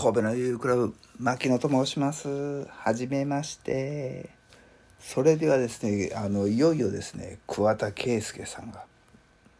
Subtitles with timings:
[0.00, 2.68] 神戸のゆうクラブ牧野と申します。
[2.68, 4.30] はじめまして。
[5.00, 8.84] それではですねあのいよいよですね桑田佳祐さんが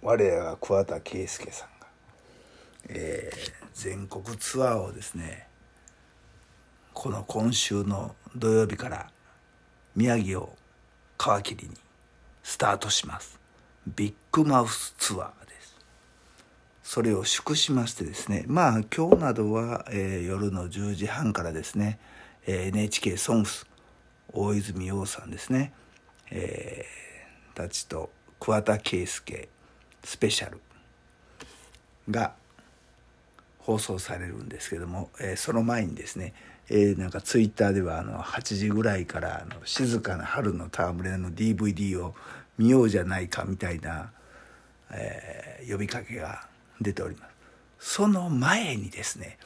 [0.01, 1.89] 我らが桑田佳祐さんが、
[2.89, 5.49] えー、全国ツアーをですね
[6.95, 9.11] この今週の土曜日から
[9.97, 10.57] 宮城を
[11.19, 11.75] 皮切りに
[12.45, 13.41] スタートします。
[13.97, 15.48] ビッグマウスツアー
[16.89, 21.99] それを祝しましてですねまあ今日などは、えー、夜の10時半からですね、
[22.47, 23.67] えー、NHK ソングス
[24.33, 25.75] 大泉洋さんですね、
[26.31, 28.09] えー、たちと
[28.41, 29.49] 桑田佳祐
[30.03, 30.63] スペシャル
[32.11, 32.33] が
[33.59, 36.33] 放送されるんですけども、えー、その前にですね、
[36.71, 42.15] えー、なんかツイッターではあの8時ぐらいからあの静かな春の戯れの DVD を
[42.57, 44.11] 見ようじゃないかみたいな、
[44.91, 46.49] えー、呼びかけが
[46.81, 47.97] 出ております。
[47.97, 49.39] その前にですね、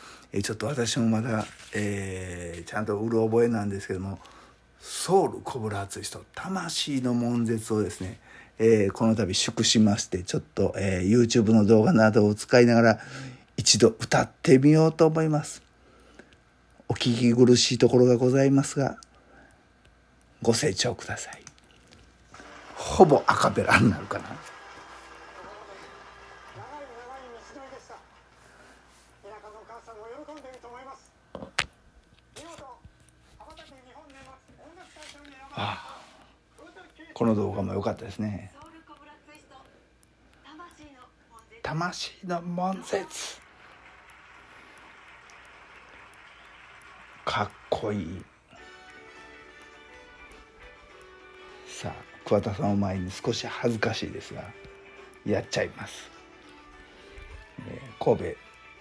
[0.43, 4.19] ちょっと私もまだ、えー、ちゃんとうる覚えなんですけども、
[4.81, 8.19] ソウルコブラツイスト、魂の悶絶をですね、
[8.59, 12.99] えー、この度祝しまして、ちょっと、えー、YouTube の動画などを使いながら、
[13.57, 15.63] 一度歌ってみようと思います。
[16.89, 18.99] お聞き苦しいところがございますが、
[20.41, 21.43] ご清聴ください。
[22.75, 24.25] ほぼアカペラになるかな。
[35.65, 35.79] あ
[37.15, 38.53] この動画も良かったですね。
[41.63, 43.41] 魂の悶絶。
[47.25, 48.25] かっこいい。
[51.69, 51.93] さあ
[52.25, 54.43] 桑田さんを前に少し恥ずかしいですが
[55.25, 56.11] やっちゃいます、
[57.67, 58.35] えー、神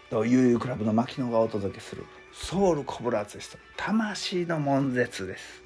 [0.10, 5.61] 戸の悠々クラブの牧野がお届けするソウルコブラツイスト魂の悶絶です。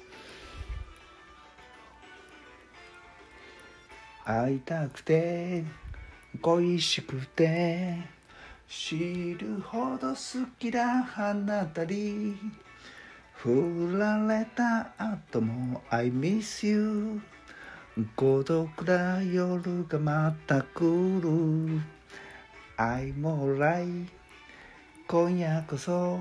[4.28, 5.62] 会いたくて
[6.42, 7.96] 恋しくて
[8.68, 12.36] 知るほど好きだあなたに
[13.34, 17.20] 振られた後も I miss you
[18.16, 20.80] 孤独な夜がまた来
[21.20, 21.80] る。
[22.76, 23.86] 愛もらい
[25.08, 26.18] 今夜こそ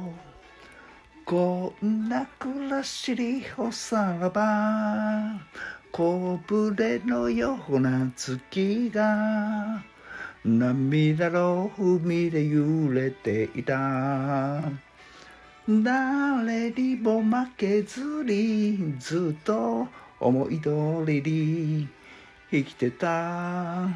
[1.26, 5.35] こんな暮らしにおさらば。
[5.98, 9.82] 小舟のような月が
[10.44, 14.62] 涙の海で揺れていた。
[15.70, 19.88] 誰にも負けずにずっと
[20.20, 21.88] 思い通りに
[22.52, 23.88] 生きてた。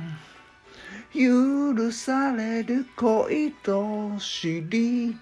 [1.13, 5.17] 許される恋と知り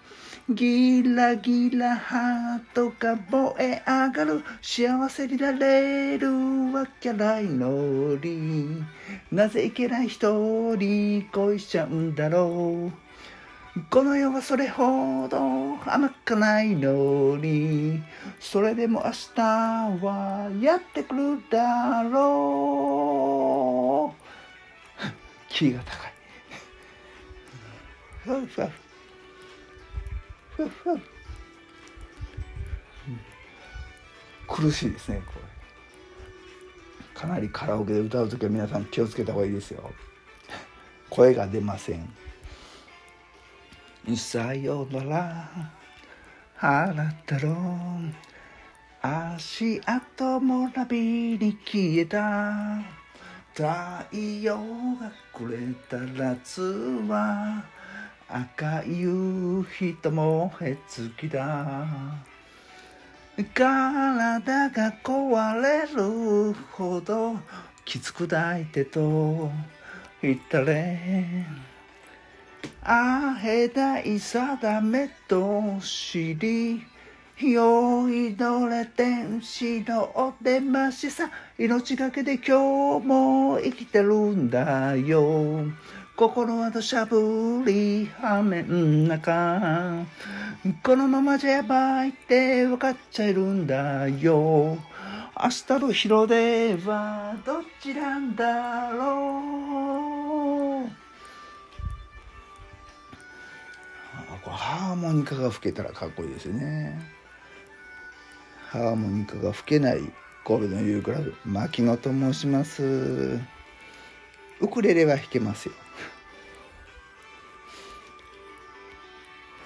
[0.50, 4.42] ギラギラハートが燃え上がる。
[4.62, 6.32] 幸せになれる
[6.74, 8.82] わけないのに。
[9.30, 12.94] なぜいけない人に恋しちゃうんだろ
[13.76, 13.82] う。
[13.90, 15.38] この世はそれほど
[15.86, 18.02] 甘くないのに。
[18.40, 24.18] それでも明日はやってくるだろう。
[25.54, 26.14] キーが高い。
[28.24, 28.87] ふわふわ。
[34.48, 35.42] 苦しいですねこれ。
[37.14, 39.92] かなりカラオケで歌う時は皆さん気をつけた方がいいですよ。
[41.10, 42.08] 声が出ません。
[44.16, 45.72] さよなら。
[46.60, 48.02] あなたの
[49.02, 52.82] 足跡もナビに消えた。
[53.54, 53.64] 太
[54.16, 55.58] 陽がくれ
[55.90, 56.62] た夏
[57.08, 57.64] は
[58.30, 61.96] 赤い夕日と燃え尽きだ
[63.54, 67.38] 体が壊れるほど
[67.86, 69.50] きつく抱いてと
[70.22, 71.46] 言ったれ。
[72.82, 76.82] 会えない定めと知り
[77.40, 81.30] 酔いどれ天使のお出ましさ。
[81.58, 85.64] 命がけで今日も生きてるんだよ。
[86.18, 90.04] 心は土砂降り雨ん中。
[90.82, 94.80] このままじゃやばいって分かっちゃいるんだよ。
[95.40, 100.90] 明日の日の出はどっちなんだろう。
[104.50, 107.00] ハーモニカが吹けたらかっこいいですよね。
[108.72, 110.00] ハーモニカが吹けない
[110.44, 113.40] 神戸のユークラブ牧野と申します。
[114.60, 115.76] ウクレレは弾けますよ。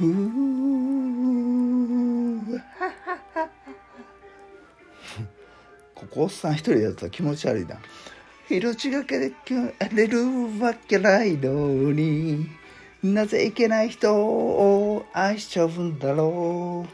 [0.01, 0.09] ふ ー
[5.93, 7.77] ここおっさん一人でやったら気持ち悪いな。
[8.49, 9.31] 命がけで
[9.93, 10.25] れる
[10.59, 12.47] わけないのに
[13.03, 16.87] なぜいけない人を愛しちゃうんだろ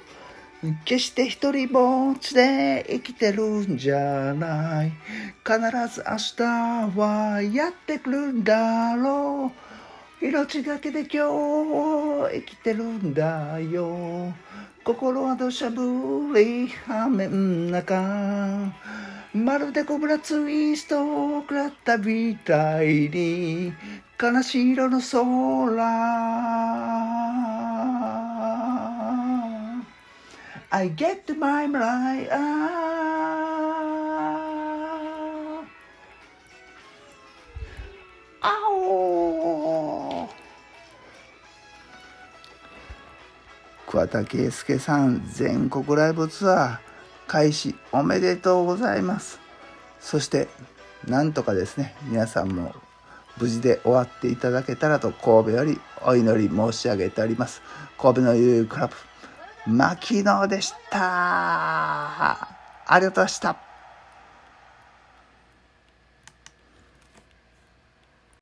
[0.62, 0.68] う。
[0.84, 4.92] 決して一人ぼっちで生きてるんじゃない。
[5.46, 5.58] 必
[5.94, 6.44] ず明日
[7.00, 9.77] はやってくるんだろう。
[10.20, 11.18] 命がけで今日
[12.34, 14.34] 生きてるんだよ。
[14.84, 18.74] 心は土砂降り雨ん中。
[19.36, 23.74] まるでコブラツイストを食らったみたいに。
[24.20, 25.78] 悲しい色の空。
[30.72, 32.77] I get my life
[43.88, 46.78] 桑田佳祐さん全国ライブツアー
[47.28, 49.40] 開始おめでとうございます。
[50.02, 50.50] そして
[51.08, 52.76] なんとかですね皆さんも
[53.38, 57.62] 無事で終わっていただけたらと神戸よりお祈り申し上げております。
[57.98, 58.94] 神戸のゆうクラブ
[59.72, 60.98] 牧野でした。
[61.00, 62.48] あ
[62.90, 63.67] りがとうございました。